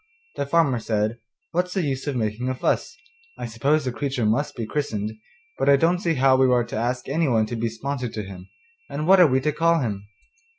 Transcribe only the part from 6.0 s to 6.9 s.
how we are to